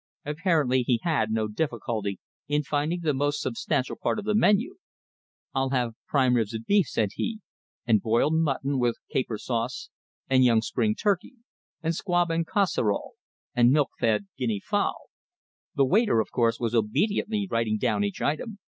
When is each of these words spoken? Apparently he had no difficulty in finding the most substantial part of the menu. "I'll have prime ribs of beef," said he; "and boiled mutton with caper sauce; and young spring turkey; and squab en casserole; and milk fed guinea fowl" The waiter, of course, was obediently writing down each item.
Apparently 0.25 0.81
he 0.81 0.99
had 1.03 1.29
no 1.29 1.47
difficulty 1.47 2.17
in 2.47 2.63
finding 2.63 3.01
the 3.01 3.13
most 3.13 3.39
substantial 3.39 3.95
part 3.95 4.17
of 4.17 4.25
the 4.25 4.33
menu. 4.33 4.77
"I'll 5.53 5.69
have 5.69 5.93
prime 6.07 6.33
ribs 6.33 6.55
of 6.55 6.65
beef," 6.65 6.87
said 6.87 7.09
he; 7.17 7.39
"and 7.85 8.01
boiled 8.01 8.33
mutton 8.33 8.79
with 8.79 8.95
caper 9.11 9.37
sauce; 9.37 9.89
and 10.27 10.43
young 10.43 10.61
spring 10.63 10.95
turkey; 10.95 11.35
and 11.83 11.93
squab 11.93 12.31
en 12.31 12.45
casserole; 12.45 13.13
and 13.53 13.69
milk 13.69 13.89
fed 13.99 14.25
guinea 14.39 14.59
fowl" 14.59 15.09
The 15.75 15.85
waiter, 15.85 16.19
of 16.19 16.31
course, 16.31 16.59
was 16.59 16.73
obediently 16.73 17.47
writing 17.51 17.77
down 17.77 18.03
each 18.03 18.23
item. 18.23 18.57